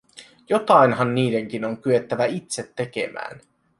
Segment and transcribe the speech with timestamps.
[0.49, 3.39] Jotainhan niidenkin on kyettävä itse tekemään.